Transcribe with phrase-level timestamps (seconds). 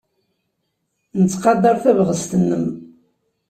[1.21, 2.65] Nettqadar tabɣest-nnem.